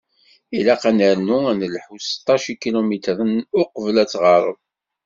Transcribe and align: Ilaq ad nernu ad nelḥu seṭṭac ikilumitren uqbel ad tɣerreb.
Ilaq 0.57 0.83
ad 0.89 0.93
nernu 0.97 1.37
ad 1.51 1.55
nelḥu 1.59 1.95
seṭṭac 2.01 2.43
ikilumitren 2.53 3.33
uqbel 3.59 3.95
ad 4.03 4.09
tɣerreb. 4.09 4.59